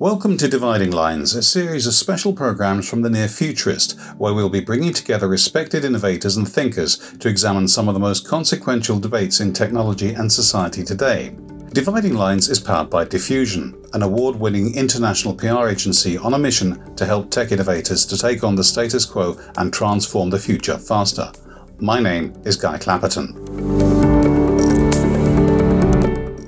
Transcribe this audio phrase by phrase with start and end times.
[0.00, 4.48] Welcome to Dividing Lines, a series of special programs from the near futurist, where we'll
[4.48, 9.40] be bringing together respected innovators and thinkers to examine some of the most consequential debates
[9.40, 11.34] in technology and society today.
[11.72, 16.94] Dividing Lines is powered by Diffusion, an award winning international PR agency on a mission
[16.94, 21.32] to help tech innovators to take on the status quo and transform the future faster.
[21.80, 23.47] My name is Guy Clapperton.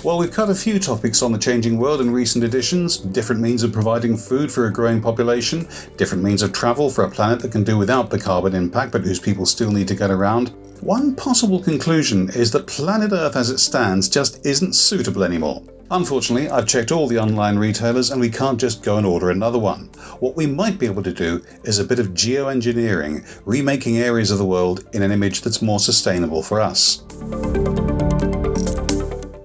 [0.03, 3.63] Well, we've cut a few topics on the changing world in recent editions different means
[3.63, 5.68] of providing food for a growing population,
[5.99, 9.03] different means of travel for a planet that can do without the carbon impact but
[9.03, 10.55] whose people still need to get around.
[10.81, 15.63] One possible conclusion is that planet Earth as it stands just isn't suitable anymore.
[15.91, 19.58] Unfortunately, I've checked all the online retailers and we can't just go and order another
[19.58, 19.91] one.
[20.21, 24.39] What we might be able to do is a bit of geoengineering, remaking areas of
[24.39, 27.03] the world in an image that's more sustainable for us.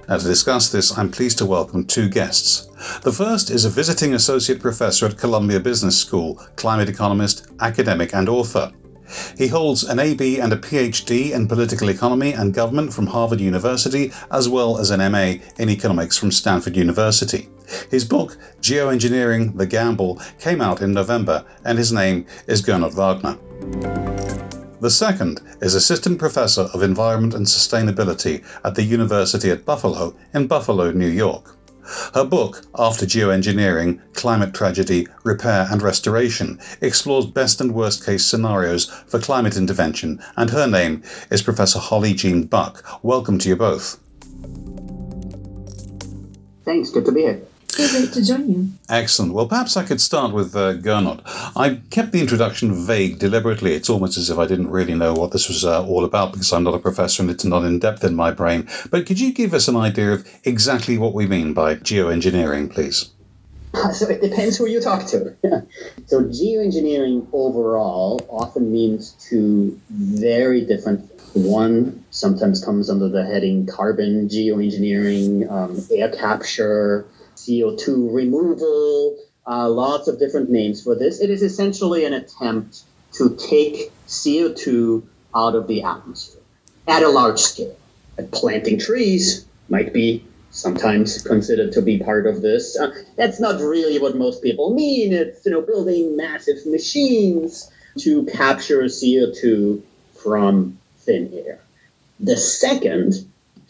[0.07, 2.67] Now, to discuss this, I'm pleased to welcome two guests.
[3.01, 8.29] The first is a visiting associate professor at Columbia Business School, climate economist, academic, and
[8.29, 8.71] author.
[9.37, 14.11] He holds an AB and a PhD in political economy and government from Harvard University,
[14.31, 17.49] as well as an MA in economics from Stanford University.
[17.89, 24.04] His book, Geoengineering The Gamble, came out in November, and his name is Gernot Wagner.
[24.81, 30.47] The second is Assistant Professor of Environment and Sustainability at the University at Buffalo in
[30.47, 31.55] Buffalo, New York.
[32.13, 38.89] Her book, After Geoengineering Climate Tragedy, Repair and Restoration, explores best and worst case scenarios
[39.07, 42.83] for climate intervention, and her name is Professor Holly Jean Buck.
[43.01, 43.97] Welcome to you both.
[46.65, 47.41] Thanks, good to be here.
[47.75, 48.69] So great to join you.
[48.87, 49.33] Excellent.
[49.33, 51.19] Well, perhaps I could start with uh, Gernot.
[51.57, 53.73] I kept the introduction vague deliberately.
[53.73, 56.53] It's almost as if I didn't really know what this was uh, all about because
[56.53, 58.65] I'm not a professor and it's not in depth in my brain.
[58.91, 63.11] But could you give us an idea of exactly what we mean by geoengineering, please?
[63.91, 65.35] So it depends who you talk to.
[66.05, 71.11] so geoengineering overall often means two very different.
[71.33, 77.05] One sometimes comes under the heading carbon geoengineering, um, air capture,
[77.45, 79.17] CO2 removal,
[79.47, 81.19] uh, lots of different names for this.
[81.19, 82.83] It is essentially an attempt
[83.13, 85.03] to take CO2
[85.35, 86.41] out of the atmosphere
[86.87, 87.77] at a large scale.
[88.17, 92.77] And planting trees might be sometimes considered to be part of this.
[92.79, 95.11] Uh, that's not really what most people mean.
[95.11, 97.69] It's you know building massive machines
[97.99, 99.81] to capture CO2
[100.21, 101.59] from thin air.
[102.19, 103.13] The second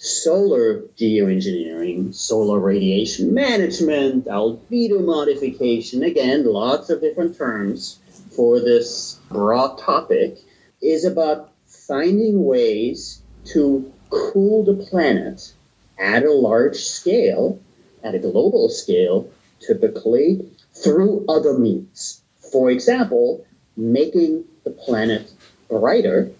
[0.06, 8.00] solar geoengineering, solar radiation management, albedo modification, again, lots of different terms
[8.36, 10.38] for this broad topic,
[10.82, 15.54] is about finding ways to cool the planet
[15.98, 17.60] at a large scale,
[18.04, 19.30] at a global scale,
[19.66, 22.22] typically through other means.
[22.52, 23.46] For example,
[23.76, 25.32] making the planet
[25.70, 26.32] brighter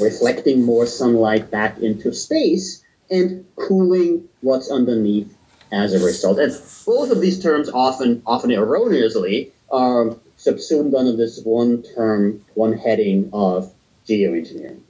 [0.00, 5.36] reflecting more sunlight back into space and cooling what's underneath
[5.72, 6.38] as a result.
[6.38, 6.52] And
[6.86, 13.30] both of these terms often, often erroneously, are subsumed under this one term, one heading
[13.32, 13.72] of
[14.08, 14.80] geoengineering.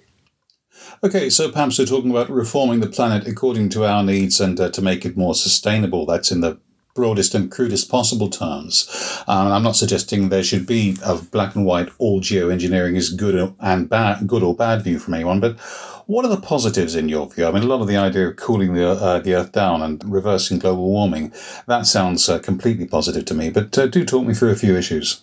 [1.03, 4.71] Okay, so perhaps we're talking about reforming the planet according to our needs and uh,
[4.71, 6.07] to make it more sustainable.
[6.07, 6.59] That's in the
[6.95, 8.89] broadest and crudest possible terms.
[9.29, 13.55] Um, I'm not suggesting there should be a black and white all geoengineering is good
[13.61, 15.59] and bad, good or bad view from anyone, but
[16.07, 17.47] what are the positives in your view?
[17.47, 20.03] I mean, a lot of the idea of cooling the, uh, the Earth down and
[20.05, 21.33] reversing global warming,
[21.67, 24.77] that sounds uh, completely positive to me, but uh, do talk me through a few
[24.77, 25.23] issues.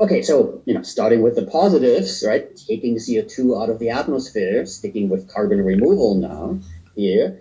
[0.00, 2.44] Okay, so you know, starting with the positives, right?
[2.56, 6.58] Taking CO2 out of the atmosphere, sticking with carbon removal now
[6.96, 7.38] here,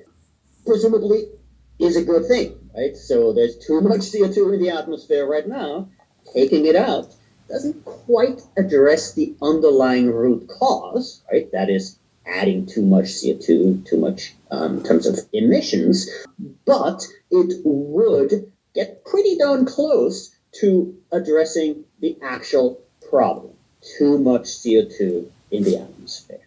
[0.66, 1.24] presumably
[1.80, 2.96] is a good thing right?
[2.96, 5.90] So there's too much CO2 in the atmosphere right now.
[6.34, 7.14] Taking it out
[7.50, 11.52] doesn't quite address the underlying root cause, right?
[11.52, 16.10] That is adding too much CO2, too much um, in terms of emissions,
[16.66, 23.54] but it would get pretty darn close to addressing the actual problem
[23.98, 26.40] too much CO2 in the atmosphere.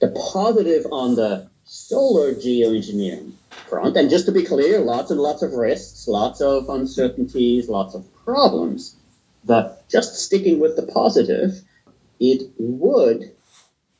[0.00, 3.32] The positive on the solar geoengineering
[3.68, 3.96] front.
[3.96, 8.06] And just to be clear, lots and lots of risks, lots of uncertainties, lots of
[8.24, 8.96] problems.
[9.44, 11.60] But just sticking with the positive,
[12.20, 13.32] it would,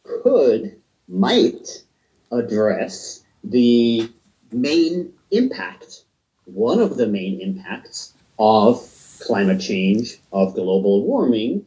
[0.02, 0.76] could,
[1.08, 1.84] might
[2.30, 4.10] address the
[4.52, 6.04] main impact,
[6.44, 8.90] one of the main impacts of
[9.20, 11.64] climate change, of global warming,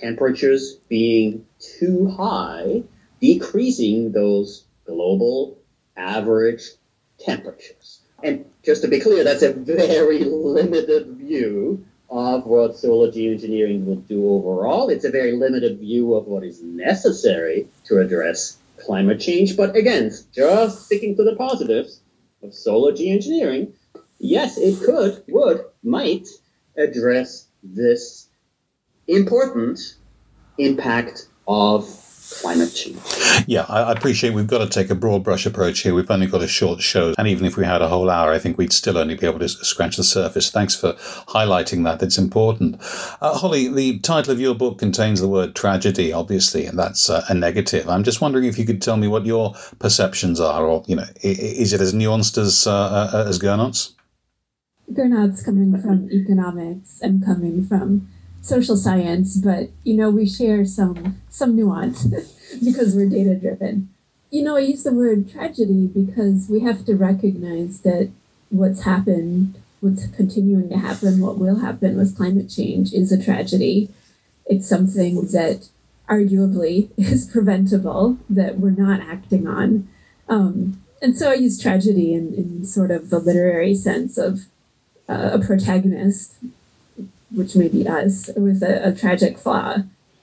[0.00, 2.82] temperatures being too high,
[3.20, 5.58] decreasing those global
[5.96, 6.62] average
[7.18, 8.00] temperatures.
[8.22, 14.02] And just to be clear, that's a very limited view of what solar geoengineering will
[14.14, 14.88] do overall.
[14.88, 19.56] It's a very limited view of what is necessary to address climate change.
[19.56, 22.00] But again, just sticking to the positives
[22.42, 23.72] of solar geoengineering,
[24.18, 26.26] yes, it could, would, might
[26.76, 28.28] address this
[29.06, 29.78] important
[30.58, 31.88] impact of
[32.30, 33.00] climate change.
[33.46, 35.94] Yeah, I appreciate we've got to take a broad brush approach here.
[35.94, 38.38] We've only got a short show, and even if we had a whole hour, I
[38.38, 40.50] think we'd still only be able to scratch the surface.
[40.50, 40.94] Thanks for
[41.28, 42.02] highlighting that.
[42.02, 42.76] It's important.
[43.20, 47.24] Uh, Holly, the title of your book contains the word tragedy, obviously, and that's uh,
[47.28, 47.88] a negative.
[47.88, 51.06] I'm just wondering if you could tell me what your perceptions are, or you know,
[51.22, 53.94] is it as nuanced as uh, uh as Gernot's?
[54.92, 58.08] Gernot's coming from economics and coming from
[58.42, 62.04] social science, but you know we share some some nuance
[62.64, 63.88] because we're data driven.
[64.30, 68.10] You know, I use the word tragedy because we have to recognize that
[68.48, 73.90] what's happened, what's continuing to happen, what will happen with climate change is a tragedy.
[74.46, 75.68] It's something that
[76.08, 79.88] arguably is preventable that we're not acting on.
[80.28, 84.46] Um, and so I use tragedy in, in sort of the literary sense of
[85.08, 86.34] uh, a protagonist
[87.34, 89.78] which may be us, with a, a tragic flaw.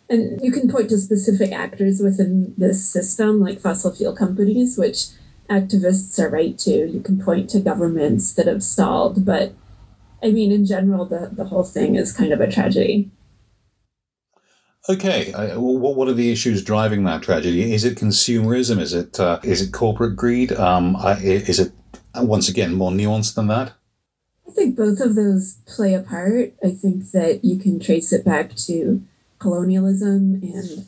[0.10, 5.08] And you can point to specific actors within this system, like fossil fuel companies, which
[5.50, 6.88] activists are right to.
[6.88, 9.54] You can point to governments that have stalled, but
[10.24, 13.12] I mean, in general, the, the whole thing is kind of a tragedy.
[14.90, 17.74] Okay, uh, what are the issues driving that tragedy?
[17.74, 18.80] Is it consumerism?
[18.80, 20.54] Is it uh, is it corporate greed?
[20.54, 21.74] Um, is it
[22.16, 23.74] once again more nuanced than that?
[24.48, 26.54] I think both of those play a part.
[26.64, 29.04] I think that you can trace it back to
[29.40, 30.86] colonialism and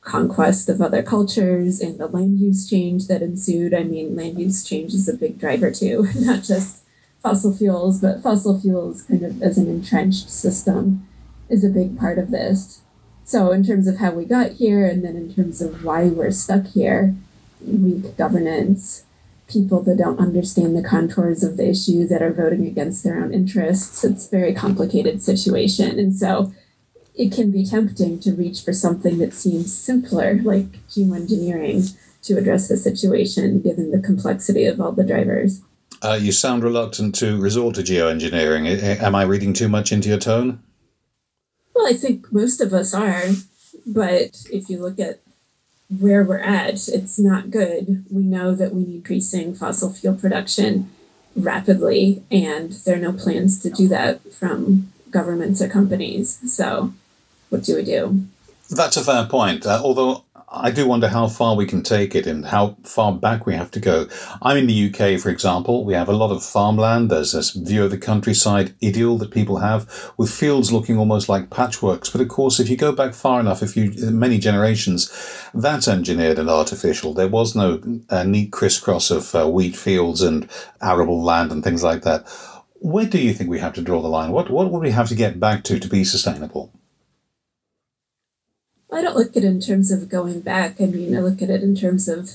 [0.00, 3.74] conquest of other cultures and the land use change that ensued.
[3.74, 6.82] I mean, land use change is a big driver too, not just
[7.22, 11.06] fossil fuels, but fossil fuels kind of as an entrenched system
[11.48, 12.80] is a big part of this.
[13.24, 16.32] So, in terms of how we got here, and then in terms of why we're
[16.32, 17.14] stuck here,
[17.60, 19.04] weak governance,
[19.52, 23.34] people that don't understand the contours of the issue that are voting against their own
[23.34, 24.04] interests.
[24.04, 25.98] It's a very complicated situation.
[25.98, 26.52] And so
[27.14, 32.68] it can be tempting to reach for something that seems simpler, like geoengineering, to address
[32.68, 35.60] the situation, given the complexity of all the drivers.
[36.00, 38.66] Uh, you sound reluctant to resort to geoengineering.
[39.02, 40.62] Am I reading too much into your tone?
[41.74, 43.24] Well, I think most of us are.
[43.86, 45.20] But if you look at
[45.98, 48.04] where we're at, it's not good.
[48.10, 50.90] We know that we need increasing fossil fuel production
[51.36, 56.40] rapidly, and there are no plans to do that from governments or companies.
[56.52, 56.92] So,
[57.50, 58.26] what do we do?
[58.70, 59.66] That's a fair point.
[59.66, 60.24] Uh, although
[60.54, 63.70] I do wonder how far we can take it and how far back we have
[63.70, 64.06] to go.
[64.42, 65.82] I'm in the UK, for example.
[65.84, 67.10] We have a lot of farmland.
[67.10, 71.48] There's this view of the countryside idyll that people have with fields looking almost like
[71.48, 72.12] patchworks.
[72.12, 75.10] But of course, if you go back far enough, if you, many generations,
[75.54, 77.14] that's engineered and artificial.
[77.14, 80.50] There was no uh, neat crisscross of uh, wheat fields and
[80.82, 82.28] arable land and things like that.
[82.74, 84.32] Where do you think we have to draw the line?
[84.32, 86.72] What, what would we have to get back to to be sustainable?
[88.92, 90.80] I don't look at it in terms of going back.
[90.80, 92.32] I mean, I look at it in terms of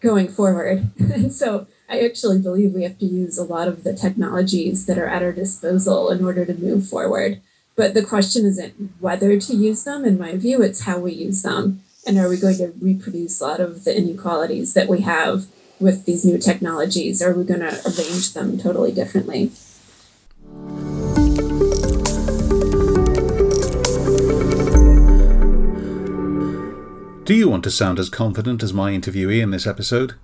[0.00, 0.90] going forward.
[0.98, 4.98] and so I actually believe we have to use a lot of the technologies that
[4.98, 7.40] are at our disposal in order to move forward.
[7.76, 10.04] But the question isn't whether to use them.
[10.04, 11.82] In my view, it's how we use them.
[12.06, 15.46] And are we going to reproduce a lot of the inequalities that we have
[15.78, 17.22] with these new technologies?
[17.22, 19.52] Or are we going to arrange them totally differently?
[27.30, 30.14] Do you want to sound as confident as my interviewee in this episode?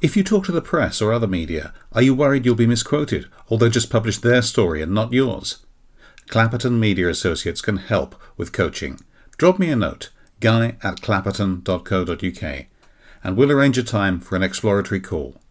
[0.00, 3.26] If you talk to the press or other media, are you worried you'll be misquoted,
[3.48, 5.66] or they'll just publish their story and not yours?
[6.30, 8.98] Clapperton Media Associates can help with coaching.
[9.36, 10.08] Drop me a note,
[10.40, 12.66] guy at clapperton.co.uk,
[13.22, 15.42] and we'll arrange a time for an exploratory call.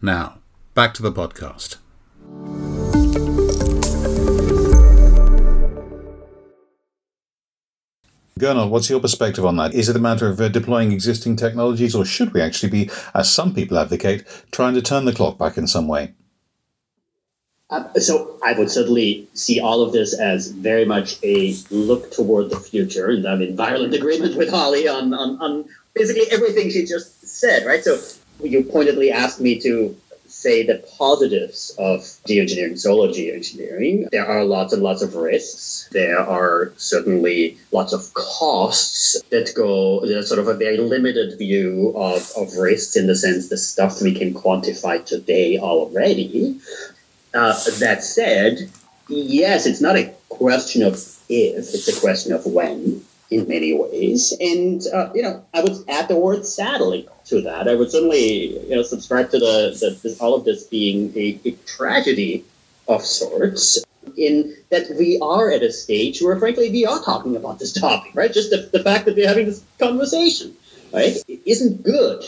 [0.00, 0.38] Now,
[0.74, 1.78] back to the podcast.
[8.38, 9.74] Gernot, what's your perspective on that?
[9.74, 13.30] Is it a matter of uh, deploying existing technologies, or should we actually be, as
[13.30, 16.14] some people advocate, trying to turn the clock back in some way?
[17.70, 22.50] Uh, so I would certainly see all of this as very much a look toward
[22.50, 25.64] the future, and I'm in violent agreement with Holly on, on, on
[25.94, 27.64] basically everything she just said.
[27.64, 27.84] Right.
[27.84, 28.00] So
[28.42, 29.96] you pointedly asked me to
[30.44, 34.10] say the positives of geoengineering, solar geoengineering.
[34.10, 35.88] There are lots and lots of risks.
[35.90, 41.94] There are certainly lots of costs that go, there's sort of a very limited view
[41.96, 46.60] of, of risks in the sense the stuff we can quantify today already.
[47.32, 48.70] Uh, that said,
[49.08, 50.94] yes, it's not a question of
[51.30, 54.32] if, it's a question of when in many ways.
[54.40, 57.68] And, uh, you know, I would add the word sadly to that.
[57.68, 61.40] I would certainly, you know, subscribe to the, the this, all of this being a,
[61.44, 62.44] a tragedy
[62.88, 63.82] of sorts
[64.16, 68.12] in that we are at a stage where, frankly, we are talking about this topic,
[68.14, 68.32] right?
[68.32, 70.54] Just the, the fact that we're having this conversation,
[70.92, 72.22] right, it isn't good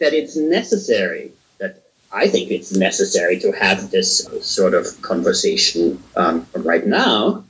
[0.00, 6.46] that it's necessary that I think it's necessary to have this sort of conversation um,
[6.56, 7.44] right now.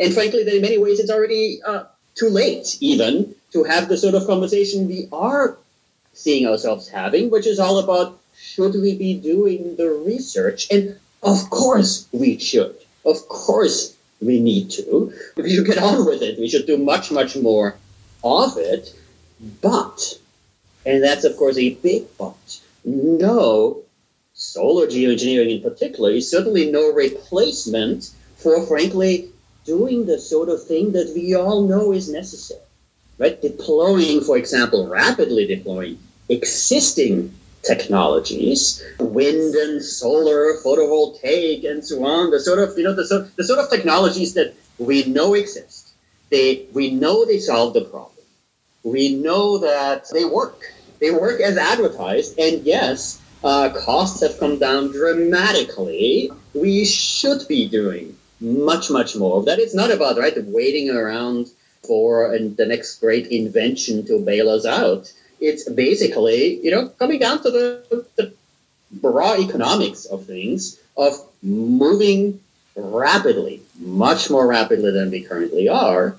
[0.00, 1.84] And frankly, that in many ways it's already uh,
[2.18, 5.56] too late, even to have the sort of conversation we are
[6.12, 10.66] seeing ourselves having, which is all about should we be doing the research?
[10.70, 12.76] And of course we should.
[13.04, 15.12] Of course we need to.
[15.36, 16.38] We should get on with it.
[16.38, 17.76] We should do much, much more
[18.24, 18.94] of it.
[19.62, 20.18] But,
[20.84, 23.82] and that's of course a big but, no,
[24.34, 29.30] solar geoengineering in particular is certainly no replacement for, frankly,
[29.68, 32.68] doing the sort of thing that we all know is necessary.
[33.18, 33.40] Right?
[33.40, 35.98] Deploying, for example, rapidly deploying
[36.28, 42.30] existing technologies, wind and solar, photovoltaic, and so on.
[42.30, 45.92] The sort of you know the sort the sort of technologies that we know exist.
[46.30, 48.24] They we know they solve the problem.
[48.84, 50.60] We know that they work.
[51.00, 56.30] They work as advertised, and yes, uh, costs have come down dramatically.
[56.54, 59.58] We should be doing much much more of that.
[59.58, 61.48] It's not about right waiting around
[61.86, 67.42] for the next great invention to bail us out it's basically, you know, coming down
[67.42, 68.32] to the, the
[69.02, 72.40] raw economics of things, of moving
[72.76, 76.16] rapidly, much more rapidly than we currently are,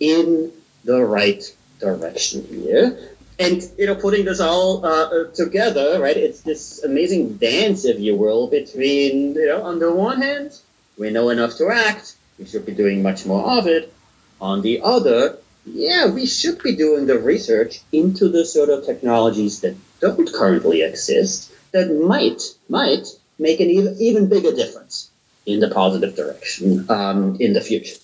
[0.00, 0.52] in
[0.84, 1.42] the right
[1.80, 3.08] direction here.
[3.38, 8.14] And, you know, putting this all uh, together, right, it's this amazing dance, if you
[8.14, 10.58] will, between, you know, on the one hand,
[10.98, 13.92] we know enough to act, we should be doing much more of it.
[14.40, 19.60] On the other, yeah, we should be doing the research into the sort of technologies
[19.60, 23.06] that don't currently exist that might might
[23.38, 25.10] make an even, even bigger difference
[25.46, 27.96] in the positive direction um, in the future.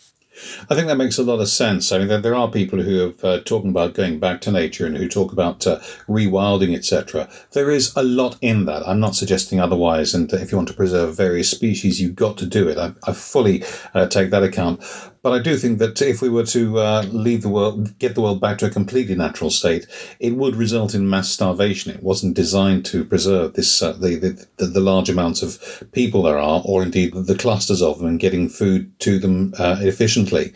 [0.71, 1.93] I think that makes a lot of sense.
[1.93, 4.87] I mean, there, there are people who have uh, talking about going back to nature
[4.87, 5.79] and who talk about uh,
[6.09, 7.29] rewilding, etc.
[7.53, 8.87] There is a lot in that.
[8.87, 10.15] I'm not suggesting otherwise.
[10.15, 12.79] And if you want to preserve various species, you've got to do it.
[12.79, 13.65] I, I fully
[13.95, 14.81] uh, take that account.
[15.23, 18.21] But I do think that if we were to uh, leave the world, get the
[18.21, 19.87] world back to a completely natural state,
[20.21, 21.93] it would result in mass starvation.
[21.93, 26.39] It wasn't designed to preserve this uh, the, the, the large amounts of people there
[26.39, 30.53] are, or indeed the clusters of them, and getting food to them uh, efficiently.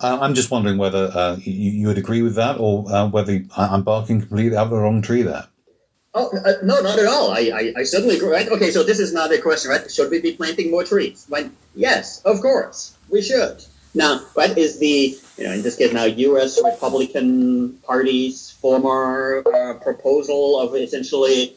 [0.00, 3.44] Uh, I'm just wondering whether uh, you, you, would agree with that, or uh, whether
[3.56, 5.46] I'm barking completely up the wrong tree there.
[6.14, 6.30] Oh
[6.62, 7.32] no, not at all.
[7.32, 8.28] I, I, I certainly agree.
[8.28, 8.48] Right?
[8.48, 9.90] Okay, so this is not a question, right?
[9.90, 11.24] Should we be planting more trees?
[11.28, 13.64] When yes, of course we should.
[13.94, 16.60] Now, what is the, you know, in this case now, U.S.
[16.64, 21.56] Republican Party's former uh, proposal of essentially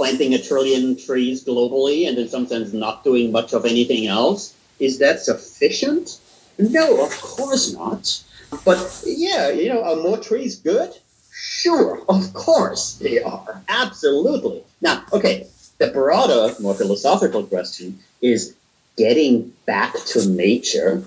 [0.00, 4.54] planting a trillion trees globally and in some sense not doing much of anything else?
[4.78, 6.18] Is that sufficient?
[6.58, 8.22] No, of course not.
[8.64, 10.90] But yeah, you know, are more trees good?
[11.32, 13.62] Sure, of course they are.
[13.68, 14.62] Absolutely.
[14.80, 18.56] Now, okay, the broader, more philosophical question is
[18.96, 21.04] getting back to nature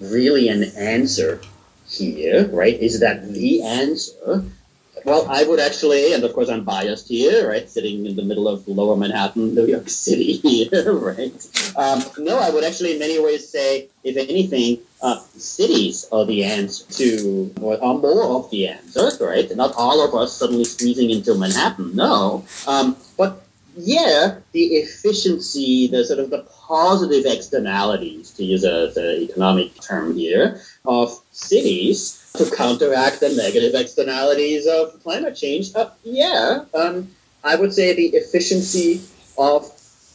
[0.00, 1.40] really an answer
[1.88, 2.74] here, right?
[2.80, 4.44] Is that the answer?
[5.04, 7.68] Well, I would actually, and of course I'm biased here, right?
[7.68, 11.34] Sitting in the middle of lower Manhattan, New York City here, right?
[11.76, 16.44] Um, no, I would actually in many ways say, if anything, uh, cities are the
[16.44, 19.54] answer to, or are more of the answer, right?
[19.54, 22.46] Not all of us suddenly squeezing into Manhattan, no.
[22.66, 23.43] Um, but
[23.76, 30.16] yeah, the efficiency, the sort of the positive externalities, to use a, the economic term
[30.16, 35.74] here, of cities to counteract the negative externalities of climate change.
[35.74, 37.08] Uh, yeah, um,
[37.42, 39.02] I would say the efficiency
[39.36, 39.70] of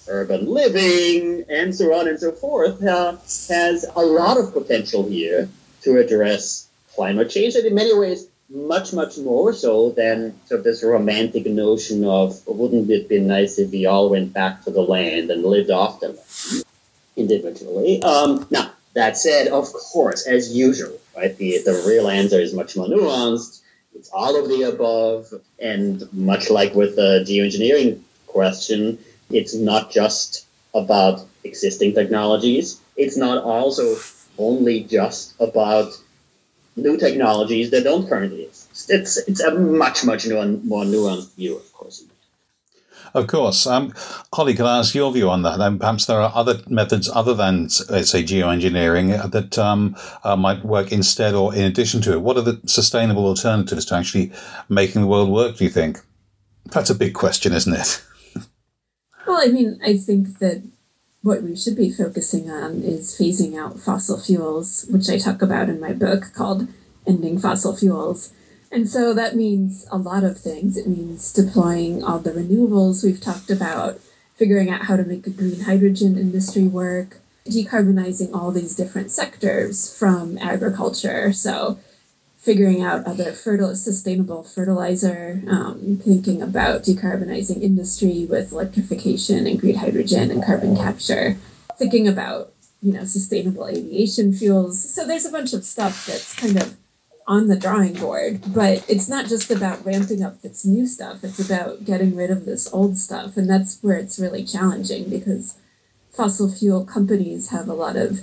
[0.08, 3.12] urban living and so on and so forth uh,
[3.48, 5.48] has a lot of potential here
[5.82, 10.64] to address climate change and in many ways much, much more so than sort of
[10.64, 14.82] this romantic notion of wouldn't it be nice if we all went back to the
[14.82, 16.64] land and lived off the land
[17.16, 18.02] individually.
[18.02, 22.76] Um, now, that said, of course, as usual, right, the, the real answer is much
[22.76, 23.62] more nuanced.
[23.94, 25.28] It's all of the above.
[25.60, 28.98] And much like with the geoengineering question,
[29.30, 32.82] It's not just about existing technologies.
[32.98, 33.96] It's not also
[34.38, 35.94] only just about
[36.82, 38.90] new technologies that don't currently exist.
[38.90, 42.04] It's it's a much much more, more nuanced view, of course.
[43.14, 43.66] Of course.
[43.66, 43.94] Um,
[44.34, 45.60] Holly, can I ask your view on that?
[45.60, 50.64] And perhaps there are other methods other than, let's say, geoengineering that um, uh, might
[50.64, 52.22] work instead or in addition to it.
[52.22, 54.32] What are the sustainable alternatives to actually
[54.68, 56.00] making the world work, do you think?
[56.66, 58.04] That's a big question, isn't it?
[59.28, 60.64] well, I mean, I think that
[61.22, 65.70] what we should be focusing on is phasing out fossil fuels, which I talk about
[65.70, 66.68] in my book called
[67.06, 68.34] Ending Fossil Fuels.
[68.72, 70.78] And so that means a lot of things.
[70.78, 74.00] It means deploying all the renewables we've talked about,
[74.36, 79.98] figuring out how to make a green hydrogen industry work, decarbonizing all these different sectors
[79.98, 81.34] from agriculture.
[81.34, 81.80] So
[82.40, 89.76] figuring out other fertile, sustainable fertilizer, um, thinking about decarbonizing industry with electrification and green
[89.76, 91.38] hydrogen and carbon capture,
[91.78, 94.82] thinking about you know sustainable aviation fuels.
[94.94, 96.78] So there's a bunch of stuff that's kind of
[97.28, 101.40] on the drawing board, but it's not just about ramping up this new stuff, it's
[101.40, 103.38] about getting rid of this old stuff.
[103.38, 105.56] And that's where it's really challenging because
[106.10, 108.22] fossil fuel companies have a lot of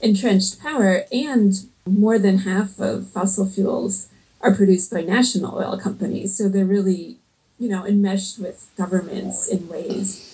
[0.00, 1.54] entrenched power, and
[1.88, 4.08] more than half of fossil fuels
[4.40, 6.36] are produced by national oil companies.
[6.36, 7.16] So they're really,
[7.58, 10.24] you know, enmeshed with governments in ways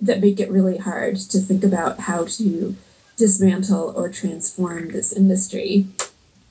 [0.00, 2.76] that make it really hard to think about how to
[3.16, 5.86] dismantle or transform this industry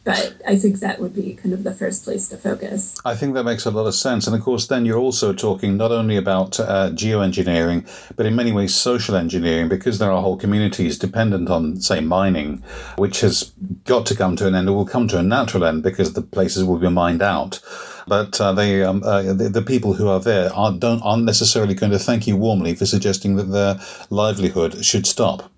[0.09, 2.99] but I think that would be kind of the first place to focus.
[3.05, 4.25] I think that makes a lot of sense.
[4.25, 8.51] And of course, then you're also talking not only about uh, geoengineering, but in many
[8.51, 12.63] ways social engineering, because there are whole communities dependent on, say, mining,
[12.97, 13.51] which has
[13.85, 16.23] got to come to an end or will come to a natural end because the
[16.23, 17.59] places will be mined out.
[18.07, 21.91] But uh, they, um, uh, the, the, people who are there aren't, aren't necessarily going
[21.91, 25.51] to thank you warmly for suggesting that their livelihood should stop.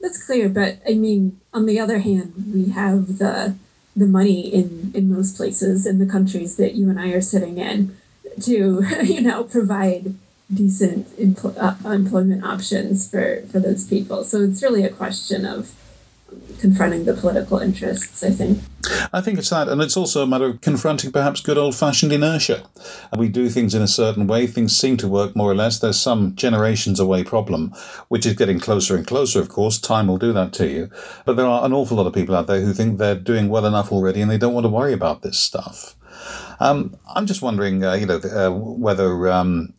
[0.00, 3.56] That's clear, but I mean, on the other hand, we have the
[3.96, 7.58] the money in in most places in the countries that you and I are sitting
[7.58, 7.96] in
[8.42, 10.14] to you know provide
[10.52, 14.24] decent empl- uh, employment options for for those people.
[14.24, 15.74] So it's really a question of
[16.60, 18.60] confronting the political interests, I think.
[19.12, 19.68] I think it's that.
[19.68, 22.64] And it's also a matter of confronting perhaps good old fashioned inertia.
[23.16, 25.78] We do things in a certain way, things seem to work more or less.
[25.78, 27.72] There's some generations away problem,
[28.08, 29.78] which is getting closer and closer, of course.
[29.78, 30.90] Time will do that to you.
[31.24, 33.66] But there are an awful lot of people out there who think they're doing well
[33.66, 35.96] enough already and they don't want to worry about this stuff.
[36.60, 39.72] Um, I'm just wondering, uh, you know, uh, whether um,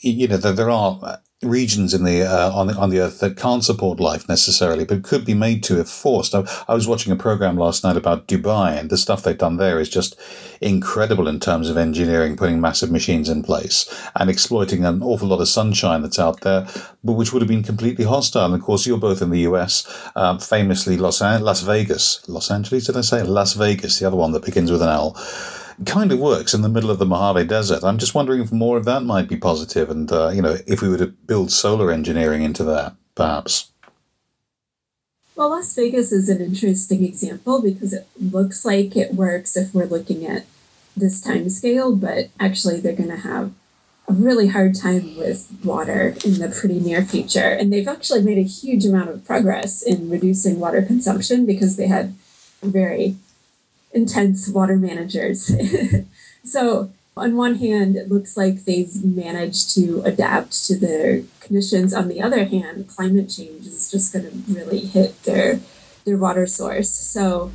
[0.00, 3.64] you know there are regions in the uh, on the on the earth that can't
[3.64, 6.34] support life necessarily, but could be made to if forced.
[6.34, 9.56] I, I, was watching a program last night about Dubai, and the stuff they've done
[9.56, 10.18] there is just
[10.60, 15.40] incredible in terms of engineering, putting massive machines in place and exploiting an awful lot
[15.40, 16.66] of sunshine that's out there,
[17.04, 18.46] but which would have been completely hostile.
[18.46, 22.50] And of course, you're both in the U.S., uh, famously Los An- Las Vegas, Los
[22.50, 24.00] Angeles, did I say Las Vegas?
[24.00, 25.16] The other one that begins with an L
[25.86, 27.84] kind of works in the middle of the Mojave Desert.
[27.84, 30.82] I'm just wondering if more of that might be positive, and uh, you know, if
[30.82, 33.70] we were to build solar engineering into that, perhaps.
[35.36, 39.86] Well, Las Vegas is an interesting example because it looks like it works if we're
[39.86, 40.46] looking at
[40.96, 43.52] this time scale, but actually they're going to have
[44.08, 47.50] a really hard time with water in the pretty near future.
[47.50, 51.86] And they've actually made a huge amount of progress in reducing water consumption because they
[51.86, 52.16] had
[52.62, 53.16] very
[53.92, 55.52] intense water managers.
[56.44, 61.92] so, on one hand, it looks like they've managed to adapt to their conditions.
[61.92, 65.60] On the other hand, climate change is just going to really hit their
[66.04, 66.90] their water source.
[66.90, 67.50] So,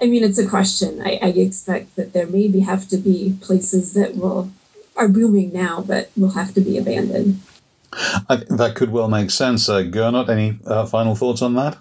[0.00, 1.00] I mean, it's a question.
[1.00, 4.50] I, I expect that there maybe have to be places that will
[4.96, 7.40] are booming now, but will have to be abandoned.
[8.28, 9.68] I, that could well make sense.
[9.68, 11.78] Uh, Gernot, any uh, final thoughts on that?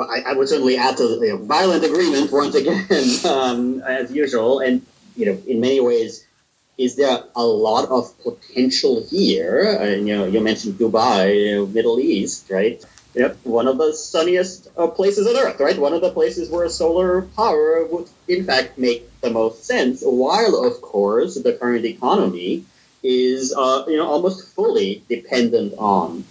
[0.00, 2.86] Well, I, I, would certainly add to the violent agreement once again,
[3.26, 4.60] um, as usual.
[4.60, 4.80] And
[5.14, 6.26] you know, in many ways,
[6.78, 9.76] is there a lot of potential here?
[9.78, 12.82] And you know, you mentioned Dubai, you know, Middle East, right?
[13.12, 15.76] Yep, one of the sunniest uh, places on Earth, right?
[15.76, 20.02] One of the places where solar power would, in fact, make the most sense.
[20.02, 22.64] While, of course, the current economy
[23.02, 26.22] is, uh, you know, almost fully dependent on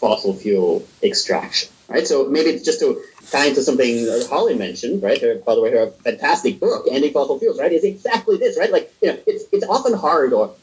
[0.00, 2.06] fossil fuel extraction right?
[2.06, 5.20] So maybe it's just to tie into something Holly mentioned, right?
[5.20, 8.70] Her, by the way, her fantastic book, Ending Fossil Fuels, right, is exactly this, right?
[8.70, 10.54] Like, you know, it's it's often hard, or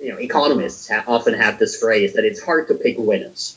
[0.00, 3.56] you know, economists ha- often have this phrase that it's hard to pick winners,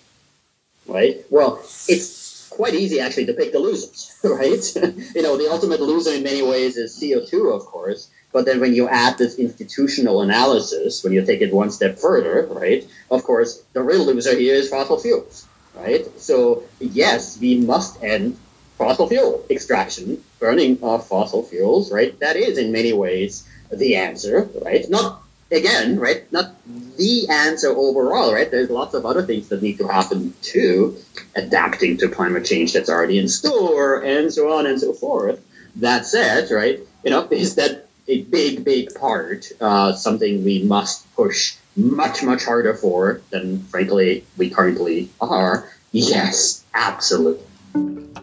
[0.87, 1.17] right?
[1.29, 4.63] Well, it's quite easy actually to pick the losers, right?
[5.15, 8.09] you know, the ultimate loser in many ways is CO2, of course.
[8.31, 12.45] But then when you add this institutional analysis, when you take it one step further,
[12.51, 15.47] right, of course, the real loser here is fossil fuels,
[15.81, 16.05] right?
[16.19, 18.37] So, yes, we must end
[18.77, 22.17] fossil fuel extraction, burning of fossil fuels, right?
[22.19, 24.89] That is in many ways the answer, right?
[24.89, 26.31] Not again, right?
[26.31, 26.55] Not
[26.97, 28.49] the answer overall, right?
[28.49, 30.97] There's lots of other things that need to happen too,
[31.35, 35.43] adapting to climate change that's already in store, and so on and so forth.
[35.75, 41.13] That said, right, you know, is that a big, big part, uh, something we must
[41.15, 45.69] push much, much harder for than, frankly, we currently are?
[45.91, 47.45] Yes, absolutely.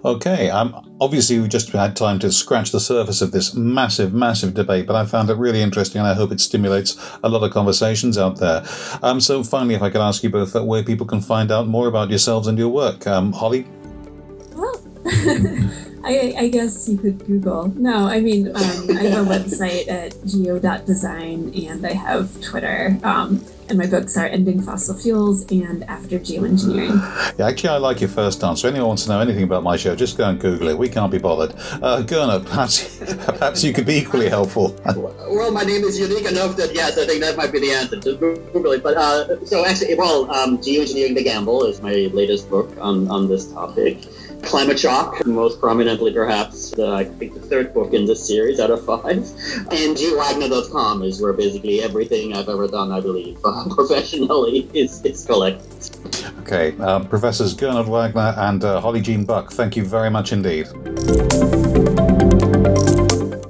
[0.05, 4.55] Okay, um, obviously we just had time to scratch the surface of this massive, massive
[4.55, 7.53] debate, but I found it really interesting and I hope it stimulates a lot of
[7.53, 8.65] conversations out there.
[9.03, 11.89] Um, so finally, if I could ask you both where people can find out more
[11.89, 13.07] about yourselves and your work.
[13.07, 13.67] Um, Holly?
[14.55, 14.81] Well,
[16.07, 17.69] I, I, guess you could Google.
[17.75, 22.97] No, I mean, um, I have a website at geo.design and I have Twitter.
[23.03, 27.37] Um, and my books are Ending Fossil Fuels and After Geoengineering.
[27.37, 28.69] Yeah, actually, I like your first answer.
[28.69, 30.79] Anyone wants to know anything about my show, just go and Google it.
[30.79, 31.57] We can't be bothered.
[31.83, 34.77] Uh, Gernot, perhaps, perhaps you could be equally helpful.
[34.85, 37.97] well, my name is unique enough that, yes, I think that might be the answer.
[37.97, 38.85] Just Google it.
[38.85, 43.27] But uh, so actually, well, um, Geoengineering the Gamble is my latest book on, on
[43.29, 44.07] this topic.
[44.47, 48.71] Climate Shock, most prominently perhaps, uh, I think the third book in this series out
[48.71, 49.05] of five.
[49.07, 55.27] And gwagner.com is where basically everything I've ever done, I believe, uh, professionally is, is
[55.27, 55.67] collected.
[56.41, 60.69] Okay, uh, Professors Gernot Wagner and uh, Holly Jean Buck, thank you very much indeed.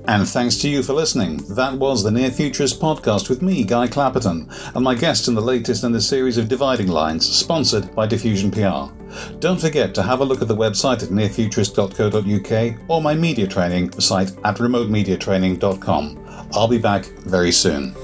[0.08, 1.38] And thanks to you for listening.
[1.54, 5.42] That was the Near Futurist podcast with me, Guy Clapperton, and my guest in the
[5.42, 8.95] latest in the series of Dividing Lines, sponsored by Diffusion PR.
[9.38, 13.92] Don't forget to have a look at the website at nearfuturist.co.uk or my media training
[14.00, 16.48] site at remotemediatraining.com.
[16.52, 17.94] I'll be back very soon.